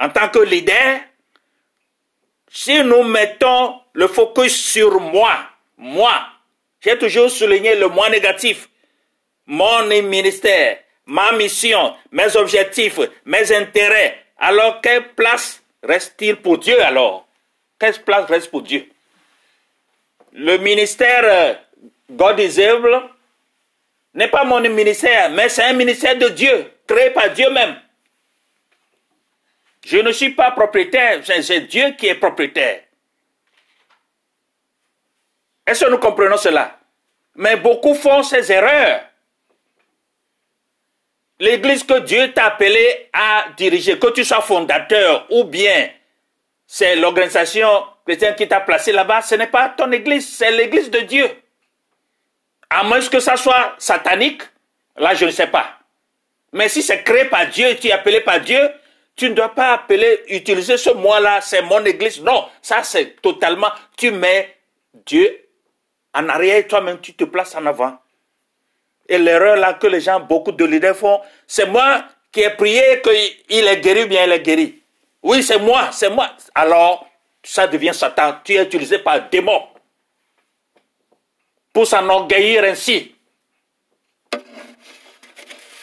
En 0.00 0.08
tant 0.08 0.28
que 0.28 0.40
leader, 0.40 0.98
si 2.50 2.82
nous 2.82 3.04
mettons 3.04 3.80
le 3.92 4.08
focus 4.08 4.52
sur 4.52 5.00
moi, 5.00 5.32
moi, 5.76 6.26
j'ai 6.80 6.98
toujours 6.98 7.30
souligné 7.30 7.76
le 7.76 7.86
moi 7.86 8.10
négatif, 8.10 8.68
mon 9.46 9.86
ministère, 9.86 10.78
ma 11.06 11.30
mission, 11.30 11.94
mes 12.10 12.34
objectifs, 12.34 12.98
mes 13.26 13.52
intérêts, 13.52 14.24
alors 14.38 14.80
quelle 14.80 15.14
place 15.14 15.62
reste-t-il 15.84 16.34
pour 16.34 16.58
Dieu 16.58 16.82
alors? 16.82 17.28
Quelle 17.78 18.02
place 18.02 18.28
reste 18.28 18.50
pour 18.50 18.62
Dieu? 18.62 18.88
Le 20.32 20.56
ministère 20.56 21.22
euh, 21.22 21.54
God 22.10 22.40
is 22.40 22.58
able 22.58 23.10
n'est 24.14 24.28
pas 24.28 24.44
mon 24.44 24.60
ministère, 24.60 25.30
mais 25.30 25.48
c'est 25.48 25.64
un 25.64 25.74
ministère 25.74 26.16
de 26.16 26.28
Dieu, 26.28 26.72
créé 26.86 27.10
par 27.10 27.30
Dieu 27.30 27.50
même. 27.50 27.76
Je 29.84 29.98
ne 29.98 30.12
suis 30.12 30.30
pas 30.30 30.50
propriétaire, 30.50 31.20
c'est 31.24 31.60
Dieu 31.60 31.92
qui 31.92 32.08
est 32.08 32.14
propriétaire. 32.14 32.82
Est-ce 35.66 35.84
que 35.84 35.90
nous 35.90 35.98
comprenons 35.98 36.36
cela? 36.36 36.78
Mais 37.36 37.56
beaucoup 37.56 37.94
font 37.94 38.22
ces 38.22 38.50
erreurs. 38.50 39.02
L'église 41.38 41.84
que 41.84 42.00
Dieu 42.00 42.32
t'a 42.32 42.46
appelé 42.46 43.10
à 43.12 43.46
diriger, 43.56 43.98
que 43.98 44.08
tu 44.08 44.24
sois 44.24 44.40
fondateur 44.40 45.26
ou 45.30 45.44
bien 45.44 45.90
c'est 46.66 46.96
l'organisation 46.96 47.68
chrétienne 48.04 48.34
qui 48.34 48.48
t'a 48.48 48.60
placé 48.60 48.92
là-bas, 48.92 49.22
ce 49.22 49.36
n'est 49.36 49.46
pas 49.46 49.68
ton 49.68 49.92
église, 49.92 50.28
c'est 50.36 50.50
l'église 50.50 50.90
de 50.90 51.00
Dieu. 51.00 51.30
À 52.70 52.82
moins 52.84 53.00
que 53.00 53.20
ça 53.20 53.36
soit 53.36 53.74
satanique, 53.78 54.42
là 54.96 55.14
je 55.14 55.24
ne 55.26 55.30
sais 55.30 55.46
pas. 55.46 55.78
Mais 56.52 56.68
si 56.68 56.82
c'est 56.82 57.02
créé 57.02 57.24
par 57.26 57.46
Dieu 57.48 57.68
et 57.68 57.76
tu 57.76 57.88
es 57.88 57.92
appelé 57.92 58.20
par 58.20 58.40
Dieu, 58.40 58.70
tu 59.16 59.28
ne 59.28 59.34
dois 59.34 59.54
pas 59.54 59.72
appeler, 59.72 60.22
utiliser 60.28 60.76
ce 60.76 60.90
mot-là, 60.90 61.40
c'est 61.40 61.62
mon 61.62 61.84
église. 61.84 62.22
Non, 62.22 62.48
ça 62.62 62.82
c'est 62.82 63.20
totalement, 63.20 63.70
tu 63.96 64.10
mets 64.10 64.56
Dieu 65.06 65.46
en 66.14 66.28
arrière 66.28 66.58
et 66.58 66.66
toi-même 66.66 67.00
tu 67.00 67.14
te 67.14 67.24
places 67.24 67.54
en 67.54 67.66
avant. 67.66 67.98
Et 69.08 69.18
l'erreur 69.18 69.56
là 69.56 69.74
que 69.74 69.86
les 69.86 70.00
gens, 70.00 70.20
beaucoup 70.20 70.52
de 70.52 70.64
leaders 70.64 70.96
font, 70.96 71.20
c'est 71.46 71.66
moi 71.66 72.04
qui 72.30 72.40
ai 72.40 72.50
prié 72.50 73.00
qu'il 73.02 73.66
est 73.66 73.80
guéri, 73.80 74.06
bien 74.06 74.24
il 74.24 74.32
est 74.32 74.40
guéri. 74.40 74.82
Oui, 75.22 75.42
c'est 75.42 75.58
moi, 75.58 75.88
c'est 75.92 76.10
moi. 76.10 76.30
Alors, 76.54 77.08
ça 77.42 77.66
devient 77.66 77.92
Satan. 77.94 78.36
Tu 78.44 78.54
es 78.54 78.62
utilisé 78.62 78.98
par 78.98 79.28
démon 79.28 79.62
pour 81.78 81.86
s'enorgueillir 81.86 82.64
ainsi. 82.64 83.14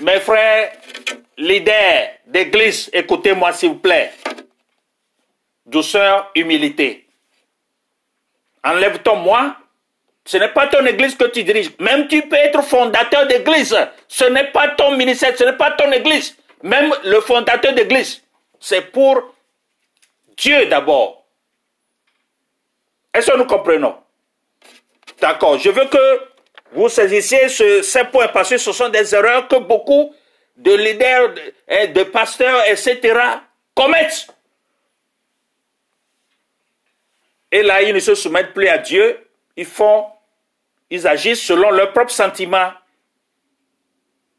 Mes 0.01 0.19
frères 0.19 0.73
leaders 1.37 2.17
d'église, 2.27 2.89
écoutez-moi 2.91 3.53
s'il 3.53 3.69
vous 3.69 3.75
plaît. 3.75 4.11
Douceur, 5.65 6.31
humilité. 6.35 7.07
Enlève-toi 8.61 9.15
moi 9.15 9.55
ce 10.25 10.35
n'est 10.35 10.49
pas 10.49 10.67
ton 10.67 10.85
église 10.85 11.15
que 11.15 11.29
tu 11.29 11.45
diriges. 11.45 11.71
Même 11.79 12.09
tu 12.09 12.21
peux 12.23 12.35
être 12.35 12.61
fondateur 12.61 13.25
d'église. 13.27 13.73
Ce 14.09 14.25
n'est 14.25 14.51
pas 14.51 14.67
ton 14.75 14.97
ministère, 14.97 15.37
ce 15.37 15.45
n'est 15.45 15.55
pas 15.55 15.71
ton 15.71 15.89
église. 15.93 16.35
Même 16.61 16.93
le 17.05 17.21
fondateur 17.21 17.73
d'église, 17.73 18.21
c'est 18.59 18.91
pour 18.91 19.33
Dieu 20.35 20.65
d'abord. 20.65 21.23
Est-ce 23.13 23.31
que 23.31 23.37
nous 23.37 23.45
comprenons? 23.45 23.95
D'accord. 25.19 25.57
Je 25.57 25.69
veux 25.69 25.85
que 25.85 26.21
vous 26.73 26.89
saisissiez 26.89 27.49
ces 27.49 28.03
points 28.11 28.27
parce 28.29 28.49
que 28.49 28.57
ce 28.57 28.71
sont 28.71 28.89
des 28.89 29.15
erreurs 29.15 29.47
que 29.47 29.57
beaucoup 29.57 30.13
de 30.57 30.73
leaders, 30.73 31.33
de, 31.33 31.53
hein, 31.69 31.87
de 31.87 32.03
pasteurs, 32.03 32.63
etc. 32.67 33.19
commettent. 33.73 34.27
Et 37.51 37.63
là, 37.63 37.81
ils 37.81 37.93
ne 37.93 37.99
se 37.99 38.15
soumettent 38.15 38.53
plus 38.53 38.67
à 38.67 38.77
Dieu. 38.77 39.17
Ils 39.55 39.65
font 39.65 40.07
ils 40.89 41.07
agissent 41.07 41.43
selon 41.43 41.71
leurs 41.71 41.91
propres 41.93 42.11
sentiments 42.11 42.71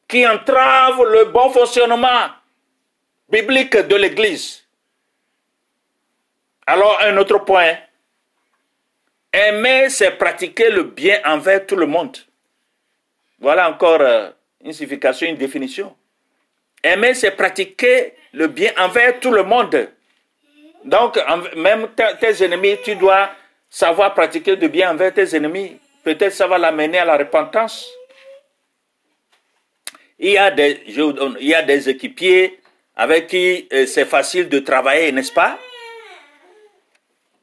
qui 0.09 0.27
entravent 0.27 1.05
le 1.05 1.25
bon 1.27 1.51
fonctionnement 1.51 2.29
biblique 3.29 3.77
de 3.77 3.97
l'Église. 3.97 4.65
Alors 6.67 7.01
un 7.03 7.17
autre 7.17 7.39
point, 7.39 7.75
aimer, 9.37 9.89
c'est 9.91 10.13
pratiquer 10.13 10.71
le 10.71 10.85
bien 10.85 11.21
envers 11.25 11.67
tout 11.67 11.77
le 11.77 11.87
monde. 11.87 12.17
Voilà 13.39 13.69
encore 13.71 14.01
euh, 14.01 14.31
une 14.65 14.73
signification, 14.73 15.29
une 15.29 15.37
définition. 15.37 15.95
Aimer, 16.83 17.15
c'est 17.15 17.33
pratiquer 17.33 18.15
le 18.33 18.47
bien 18.47 18.73
envers 18.79 19.21
tout 19.21 19.31
le 19.31 19.43
monde. 19.43 19.91
Donc, 20.85 21.19
même 21.57 21.89
tes 22.21 22.45
ennemis, 22.45 22.77
tu 22.83 22.95
dois 22.95 23.31
savoir 23.69 24.15
pratiquer 24.15 24.57
le 24.57 24.69
bien 24.69 24.93
envers 24.93 25.13
tes 25.13 25.37
ennemis. 25.37 25.79
Peut-être 26.05 26.33
ça 26.33 26.47
va 26.47 26.59
l'amener 26.59 26.99
à 26.99 27.05
la 27.05 27.17
repentance. 27.17 27.91
Il 30.19 30.31
y 30.31 30.39
a 30.39 30.51
des, 30.51 30.83
il 30.87 31.47
y 31.47 31.55
a 31.55 31.63
des 31.63 31.89
équipiers 31.89 32.61
avec 32.95 33.27
qui 33.27 33.69
euh, 33.73 33.85
c'est 33.87 34.07
facile 34.07 34.49
de 34.49 34.61
travailler, 34.61 35.13
n'est-ce 35.13 35.33
pas? 35.33 35.59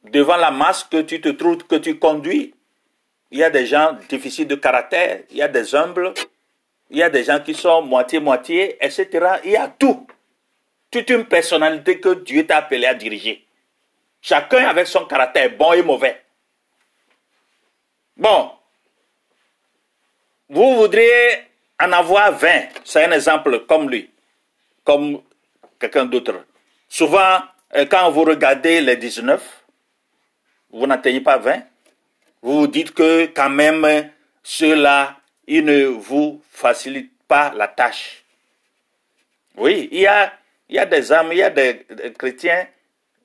Devant 0.04 0.36
la 0.36 0.50
masse 0.50 0.84
que 0.84 1.00
tu 1.00 1.20
te 1.20 1.30
trouves, 1.30 1.64
que 1.66 1.76
tu 1.76 1.98
conduis, 1.98 2.54
il 3.30 3.38
y 3.38 3.44
a 3.44 3.50
des 3.50 3.66
gens 3.66 3.96
difficiles 4.08 4.46
de 4.46 4.54
caractère, 4.54 5.22
il 5.30 5.38
y 5.38 5.42
a 5.42 5.48
des 5.48 5.74
humbles, 5.74 6.12
il 6.90 6.98
y 6.98 7.02
a 7.02 7.10
des 7.10 7.24
gens 7.24 7.40
qui 7.40 7.54
sont 7.54 7.82
moitié-moitié, 7.82 8.76
etc. 8.84 9.38
Il 9.44 9.52
y 9.52 9.56
a 9.56 9.68
tout. 9.68 10.06
Toute 10.90 11.10
une 11.10 11.24
personnalité 11.24 11.98
que 11.98 12.14
Dieu 12.14 12.46
t'a 12.46 12.58
appelé 12.58 12.86
à 12.86 12.94
diriger. 12.94 13.44
Chacun 14.20 14.68
avec 14.68 14.86
son 14.86 15.04
caractère, 15.06 15.50
bon 15.56 15.72
et 15.72 15.82
mauvais. 15.82 16.22
Bon, 18.16 18.52
vous 20.48 20.76
voudriez 20.76 21.40
en 21.82 21.90
avoir 21.90 22.32
20, 22.38 22.68
c'est 22.84 23.04
un 23.04 23.10
exemple 23.10 23.66
comme 23.66 23.90
lui, 23.90 24.08
comme 24.84 25.20
quelqu'un 25.80 26.04
d'autre. 26.04 26.44
Souvent, 26.88 27.40
euh, 27.74 27.86
quand 27.86 28.08
vous 28.12 28.22
regardez 28.22 28.80
les 28.80 28.96
19, 28.96 29.63
vous 30.74 30.88
n'atteignez 30.88 31.20
pas 31.20 31.38
20. 31.38 31.62
Vous 32.42 32.60
vous 32.60 32.66
dites 32.66 32.92
que 32.92 33.26
quand 33.26 33.48
même, 33.48 34.10
ceux-là, 34.42 35.16
ils 35.46 35.64
ne 35.64 35.86
vous 35.86 36.42
facilitent 36.50 37.16
pas 37.28 37.54
la 37.54 37.68
tâche. 37.68 38.24
Oui, 39.56 39.88
il 39.92 40.00
y 40.00 40.06
a, 40.08 40.86
des 40.86 41.12
âmes, 41.12 41.28
il 41.30 41.38
y 41.38 41.42
a 41.42 41.50
des, 41.50 41.86
chrétiens, 42.18 42.66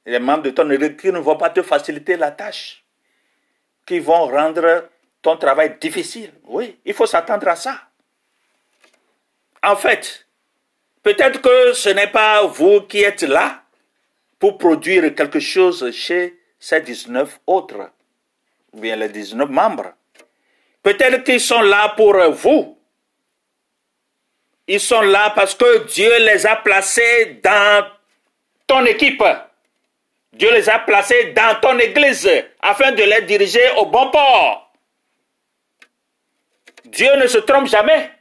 des 0.06 0.20
membres 0.20 0.44
de 0.44 0.52
ton 0.52 0.70
église 0.70 0.96
qui 0.96 1.12
ne 1.12 1.18
vont 1.18 1.38
pas 1.38 1.50
te 1.50 1.64
faciliter 1.64 2.18
la 2.18 2.32
tâche, 2.32 2.84
qui 3.86 4.00
vont 4.00 4.28
rendre 4.28 4.88
ton 5.22 5.36
travail 5.36 5.78
difficile. 5.82 6.32
Oui, 6.46 6.78
il 6.86 6.94
faut 6.94 7.08
s'attendre 7.08 7.48
à 7.48 7.56
ça. 7.56 7.82
En 9.64 9.76
fait, 9.76 10.28
peut-être 11.02 11.42
que 11.42 11.74
ce 11.74 11.90
n'est 11.90 12.12
pas 12.12 12.46
vous 12.46 12.82
qui 12.82 13.02
êtes 13.02 13.24
là 13.24 13.64
pour 14.38 14.60
produire 14.60 15.14
quelque 15.16 15.40
chose 15.40 15.92
chez 15.92 16.39
ces 16.60 16.82
19 16.82 17.40
autres. 17.48 17.92
ou 18.74 18.82
bien 18.82 18.96
les 18.96 19.10
19 19.10 19.50
membres. 19.50 19.94
Peut-être 20.84 21.24
qu'ils 21.24 21.42
sont 21.42 21.62
là 21.62 21.90
pour 21.98 22.16
vous. 22.32 22.78
Ils 24.68 24.80
sont 24.80 25.02
là 25.02 25.32
parce 25.32 25.56
que 25.56 25.86
Dieu 25.86 26.12
les 26.20 26.46
a 26.46 26.56
placés 26.58 27.40
dans 27.44 27.88
ton 28.68 28.86
équipe. 28.86 29.24
Dieu 30.34 30.52
les 30.54 30.70
a 30.70 30.78
placés 30.78 31.34
dans 31.34 31.60
ton 31.60 31.80
église 31.80 32.30
afin 32.62 32.92
de 32.92 33.02
les 33.02 33.24
diriger 33.24 33.68
au 33.78 33.88
bon 33.88 34.12
port. 34.12 34.72
Dieu 36.86 37.16
ne 37.16 37.26
se 37.26 37.40
trompe 37.40 37.68
jamais. 37.68 38.12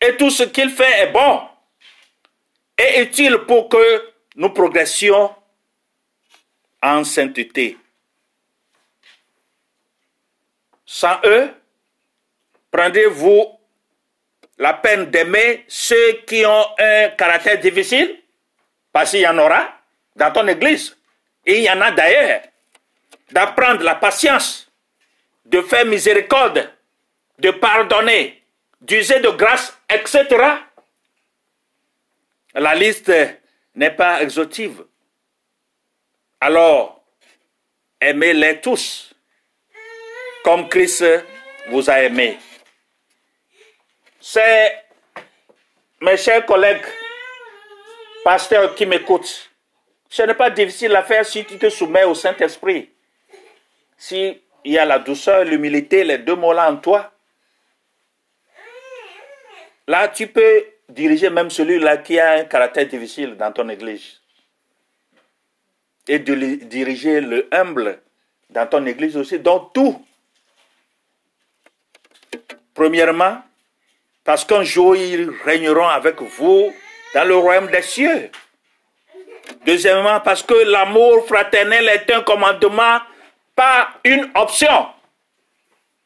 Et 0.00 0.16
tout 0.16 0.30
ce 0.30 0.44
qu'il 0.44 0.70
fait 0.70 1.02
est 1.02 1.12
bon 1.12 1.42
et 2.78 3.02
utile 3.02 3.38
pour 3.46 3.68
que 3.68 4.12
nous 4.36 4.50
progressions 4.50 5.34
en 6.86 7.02
sainteté. 7.04 7.76
Sans 10.84 11.18
eux, 11.24 11.50
prendrez-vous 12.70 13.58
la 14.58 14.74
peine 14.74 15.06
d'aimer 15.06 15.64
ceux 15.66 16.12
qui 16.26 16.46
ont 16.46 16.66
un 16.78 17.08
caractère 17.10 17.58
difficile, 17.58 18.22
parce 18.92 19.10
qu'il 19.10 19.20
y 19.20 19.26
en 19.26 19.36
aura 19.36 19.80
dans 20.14 20.32
ton 20.32 20.46
église, 20.46 20.96
et 21.44 21.58
il 21.58 21.64
y 21.64 21.70
en 21.70 21.80
a 21.80 21.90
d'ailleurs, 21.90 22.42
d'apprendre 23.32 23.82
la 23.82 23.96
patience, 23.96 24.70
de 25.44 25.60
faire 25.62 25.84
miséricorde, 25.84 26.70
de 27.38 27.50
pardonner, 27.50 28.42
d'user 28.80 29.18
de 29.20 29.30
grâce, 29.30 29.76
etc. 29.90 30.24
La 32.54 32.74
liste 32.74 33.12
n'est 33.74 33.90
pas 33.90 34.22
exhaustive. 34.22 34.84
Alors, 36.46 37.02
aimez-les 38.00 38.60
tous, 38.60 39.12
comme 40.44 40.68
Christ 40.68 41.04
vous 41.70 41.90
a 41.90 42.02
aimé. 42.02 42.38
C'est, 44.20 44.84
mes 46.00 46.16
chers 46.16 46.46
collègues, 46.46 46.86
pasteurs 48.22 48.76
qui 48.76 48.86
m'écoutent, 48.86 49.50
ce 50.08 50.22
n'est 50.22 50.34
pas 50.34 50.50
difficile 50.50 50.94
à 50.94 51.02
faire 51.02 51.26
si 51.26 51.44
tu 51.44 51.58
te 51.58 51.68
soumets 51.68 52.04
au 52.04 52.14
Saint-Esprit. 52.14 52.92
S'il 53.98 54.40
y 54.64 54.78
a 54.78 54.84
la 54.84 55.00
douceur, 55.00 55.42
l'humilité, 55.42 56.04
les 56.04 56.18
deux 56.18 56.36
mots-là 56.36 56.70
en 56.70 56.76
toi, 56.76 57.12
là, 59.88 60.06
tu 60.06 60.28
peux 60.28 60.64
diriger 60.88 61.28
même 61.28 61.50
celui-là 61.50 61.96
qui 61.96 62.20
a 62.20 62.34
un 62.34 62.44
caractère 62.44 62.86
difficile 62.86 63.36
dans 63.36 63.50
ton 63.50 63.68
église. 63.68 64.20
Et 66.08 66.18
de 66.20 66.34
diriger 66.64 67.20
le 67.20 67.48
humble 67.52 68.00
dans 68.50 68.66
ton 68.66 68.86
église 68.86 69.16
aussi, 69.16 69.38
dans 69.40 69.60
tout. 69.60 70.04
Premièrement, 72.74 73.42
parce 74.22 74.44
qu'un 74.44 74.62
jour 74.62 74.94
ils 74.94 75.30
régneront 75.44 75.88
avec 75.88 76.20
vous 76.20 76.72
dans 77.14 77.24
le 77.24 77.36
royaume 77.36 77.70
des 77.70 77.82
cieux. 77.82 78.30
Deuxièmement, 79.64 80.20
parce 80.20 80.42
que 80.42 80.54
l'amour 80.54 81.26
fraternel 81.26 81.88
est 81.88 82.10
un 82.12 82.22
commandement, 82.22 83.00
pas 83.54 83.90
une 84.04 84.30
option. 84.34 84.88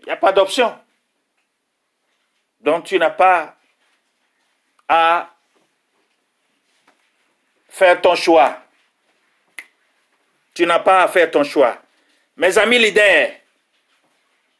Il 0.01 0.07
n'y 0.07 0.13
a 0.13 0.17
pas 0.17 0.33
d'option. 0.33 0.79
Donc 2.61 2.85
tu 2.85 2.99
n'as 2.99 3.11
pas 3.11 3.57
à 4.89 5.31
faire 7.69 8.01
ton 8.01 8.15
choix. 8.15 8.63
Tu 10.55 10.67
n'as 10.67 10.81
pas 10.81 11.03
à 11.03 11.09
faire 11.09 11.31
ton 11.31 11.45
choix. 11.45 11.79
Mes 12.37 12.57
amis 12.59 12.79
leaders, 12.79 13.31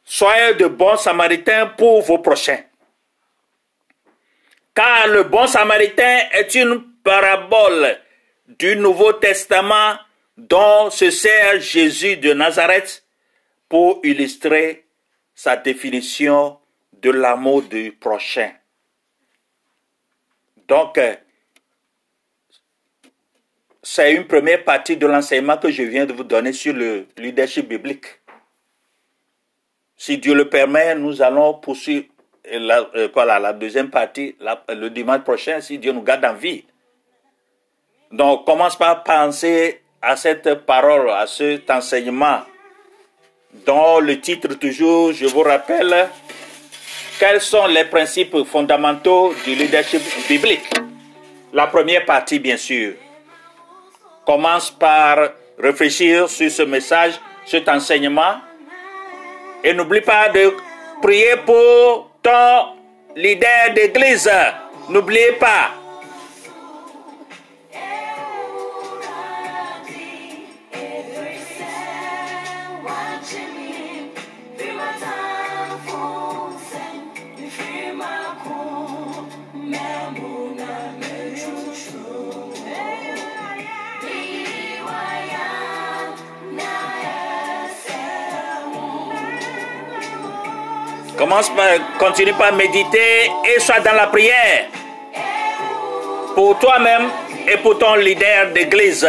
soyez 0.03 0.55
de 0.55 0.67
bons 0.67 0.97
samaritains 0.97 1.67
pour 1.67 2.01
vos 2.01 2.19
prochains. 2.19 2.63
Car 4.73 5.07
le 5.07 5.23
bon 5.23 5.47
samaritain 5.47 6.19
est 6.31 6.55
une 6.55 6.83
parabole 7.03 7.99
du 8.47 8.75
Nouveau 8.75 9.13
Testament 9.13 9.97
dont 10.37 10.89
se 10.89 11.11
sert 11.11 11.59
Jésus 11.59 12.17
de 12.17 12.33
Nazareth 12.33 13.03
pour 13.67 13.99
illustrer 14.03 14.85
sa 15.35 15.57
définition 15.57 16.59
de 16.93 17.11
l'amour 17.11 17.63
du 17.63 17.91
prochain. 17.91 18.51
Donc, 20.67 20.99
c'est 23.83 24.13
une 24.13 24.25
première 24.25 24.63
partie 24.63 24.97
de 24.97 25.07
l'enseignement 25.07 25.57
que 25.57 25.71
je 25.71 25.83
viens 25.83 26.05
de 26.05 26.13
vous 26.13 26.23
donner 26.23 26.53
sur 26.53 26.73
le 26.73 27.07
leadership 27.17 27.67
biblique. 27.67 28.05
Si 29.97 30.17
Dieu 30.17 30.33
le 30.33 30.49
permet, 30.49 30.95
nous 30.95 31.21
allons 31.21 31.55
poursuivre 31.55 32.05
la, 32.51 32.87
euh, 32.95 33.09
la 33.15 33.53
deuxième 33.53 33.89
partie 33.89 34.35
le 34.69 34.89
dimanche 34.89 35.21
prochain, 35.21 35.61
si 35.61 35.77
Dieu 35.77 35.91
nous 35.91 36.01
garde 36.01 36.25
en 36.25 36.33
vie. 36.33 36.63
Donc, 38.11 38.45
commence 38.45 38.75
par 38.75 39.03
penser 39.03 39.81
à 40.01 40.15
cette 40.15 40.65
parole, 40.65 41.09
à 41.11 41.27
cet 41.27 41.69
enseignement, 41.69 42.41
dont 43.65 43.99
le 43.99 44.19
titre 44.19 44.55
toujours, 44.55 45.13
je 45.13 45.25
vous 45.27 45.43
rappelle, 45.43 46.09
quels 47.19 47.41
sont 47.41 47.67
les 47.67 47.85
principes 47.85 48.43
fondamentaux 48.45 49.33
du 49.45 49.55
leadership 49.55 50.01
biblique? 50.27 50.73
La 51.53 51.67
première 51.67 52.05
partie, 52.05 52.39
bien 52.39 52.57
sûr, 52.57 52.93
commence 54.25 54.71
par 54.71 55.17
réfléchir 55.57 56.29
sur 56.29 56.51
ce 56.51 56.63
message, 56.63 57.19
cet 57.45 57.67
enseignement, 57.69 58.35
et 59.63 59.73
n'oublie 59.73 60.01
pas 60.01 60.29
de 60.29 60.53
prier 61.01 61.35
pour 61.45 62.11
ton 62.21 62.75
leader 63.15 63.73
d'église. 63.75 64.29
N'oubliez 64.89 65.33
pas. 65.33 65.80
Continue 91.97 92.33
par 92.33 92.51
méditer 92.53 93.31
et 93.45 93.59
sois 93.61 93.79
dans 93.79 93.93
la 93.93 94.07
prière. 94.07 94.67
Pour 96.35 96.59
toi-même 96.59 97.03
et 97.47 97.55
pour 97.55 97.77
ton 97.77 97.95
leader 97.95 98.51
d'église. 98.53 99.07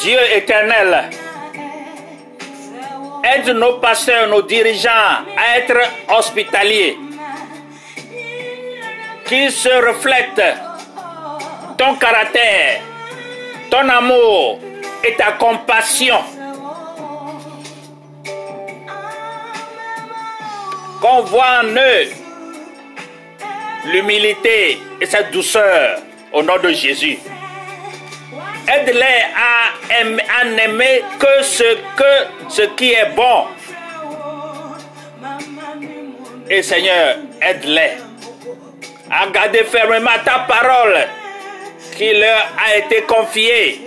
Dieu 0.00 0.18
éternel, 0.34 1.10
aide 3.24 3.48
nos 3.56 3.74
pasteurs, 3.74 4.28
nos 4.28 4.42
dirigeants 4.42 4.90
à 4.90 5.58
être 5.58 5.78
hospitaliers, 6.08 6.98
qui 9.24 9.50
se 9.50 9.68
reflètent 9.68 10.56
ton 11.78 11.94
caractère, 11.96 12.80
ton 13.70 13.88
amour 13.88 14.60
et 15.02 15.14
ta 15.14 15.32
compassion. 15.32 16.18
Qu'on 21.00 21.22
voit 21.22 21.60
en 21.62 21.68
eux 21.68 22.08
l'humilité 23.86 24.78
et 25.00 25.06
cette 25.06 25.30
douceur 25.30 25.98
au 26.32 26.42
nom 26.42 26.58
de 26.58 26.70
Jésus. 26.70 27.18
Aide-les 28.68 29.24
à, 29.36 29.65
à 29.90 30.44
n'aimer 30.44 31.02
que 31.18 31.42
ce, 31.42 31.74
que 31.96 32.48
ce 32.48 32.62
qui 32.76 32.92
est 32.92 33.10
bon. 33.14 33.46
Et 36.48 36.62
Seigneur, 36.62 37.16
aide-les 37.42 37.92
à 39.10 39.28
garder 39.28 39.64
fermement 39.64 40.10
ta 40.24 40.40
parole 40.40 40.96
qui 41.96 42.12
leur 42.12 42.52
a 42.58 42.76
été 42.76 43.02
confiée 43.02 43.80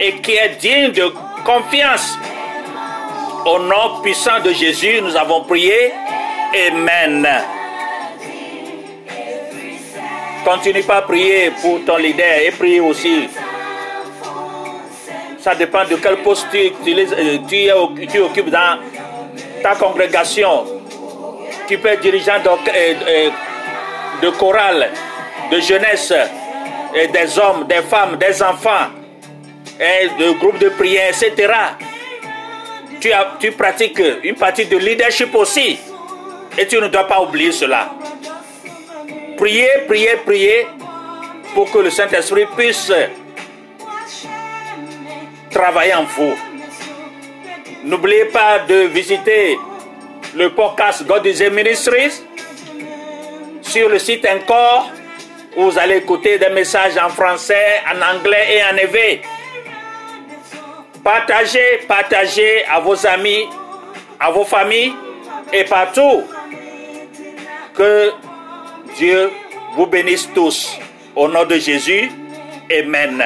et 0.00 0.12
qui 0.20 0.32
est 0.32 0.60
digne 0.60 0.92
de 0.92 1.12
confiance. 1.44 2.18
Au 3.44 3.58
nom 3.58 4.00
puissant 4.02 4.40
de 4.44 4.52
Jésus, 4.52 5.00
nous 5.02 5.16
avons 5.16 5.42
prié. 5.44 5.92
Amen. 6.68 7.26
Continue 10.44 10.82
pas 10.82 10.96
à 10.96 11.02
prier 11.02 11.50
pour 11.60 11.84
ton 11.84 11.96
leader 11.96 12.40
et 12.44 12.50
prie 12.50 12.80
aussi. 12.80 13.28
Ça 15.42 15.54
dépend 15.56 15.84
de 15.84 15.96
quel 15.96 16.18
poste 16.18 16.46
tu, 16.52 16.58
euh, 16.58 17.38
tu 17.48 17.56
es- 17.66 18.06
tu 18.06 18.18
occupes 18.20 18.50
dans 18.50 18.78
ta 19.62 19.74
congrégation. 19.74 20.64
Tu 21.66 21.78
peux 21.78 21.88
être 21.88 22.00
dirigeant 22.00 22.38
d'orc- 22.44 22.68
euh, 22.74 22.94
euh, 23.08 23.30
de 24.22 24.30
chorale, 24.30 24.90
de 25.50 25.58
jeunesse, 25.60 26.12
des 26.94 27.38
hommes, 27.38 27.66
des 27.66 27.82
femmes, 27.82 28.16
des 28.16 28.40
enfants, 28.42 28.86
et 29.80 30.08
de 30.22 30.30
groupes 30.38 30.58
de 30.58 30.68
prière, 30.68 31.08
etc. 31.10 31.52
Tu, 33.00 33.10
as- 33.12 33.32
tu 33.40 33.50
pratiques 33.52 34.00
une 34.22 34.36
partie 34.36 34.66
de 34.66 34.76
leadership 34.76 35.34
aussi. 35.34 35.78
Et 36.56 36.66
tu 36.68 36.76
ne 36.80 36.86
dois 36.88 37.08
pas 37.08 37.20
oublier 37.20 37.50
cela. 37.50 37.90
Priez, 39.36 39.68
priez, 39.88 40.16
priez 40.24 40.66
pour 41.54 41.68
que 41.70 41.78
le 41.78 41.90
Saint-Esprit 41.90 42.46
puisse 42.56 42.92
travailler 45.52 45.94
en 45.94 46.04
vous. 46.04 46.34
N'oubliez 47.84 48.26
pas 48.26 48.60
de 48.60 48.86
visiter 48.86 49.58
le 50.34 50.50
podcast 50.50 51.04
God 51.06 51.26
is 51.26 51.42
Ministries 51.50 52.22
sur 53.60 53.88
le 53.88 53.98
site 53.98 54.26
encore 54.26 54.90
où 55.56 55.70
vous 55.70 55.78
allez 55.78 55.96
écouter 55.96 56.38
des 56.38 56.48
messages 56.48 56.96
en 56.96 57.08
français, 57.10 57.80
en 57.92 58.16
anglais 58.16 58.56
et 58.56 58.62
en 58.62 58.76
éveil. 58.76 59.20
Partagez, 61.04 61.80
partagez 61.88 62.64
à 62.70 62.80
vos 62.80 63.06
amis, 63.06 63.44
à 64.18 64.30
vos 64.30 64.44
familles 64.44 64.94
et 65.52 65.64
partout. 65.64 66.22
Que 67.74 68.12
Dieu 68.96 69.30
vous 69.74 69.86
bénisse 69.86 70.28
tous. 70.34 70.78
Au 71.16 71.28
nom 71.28 71.44
de 71.44 71.56
Jésus, 71.56 72.10
Amen. 72.70 73.22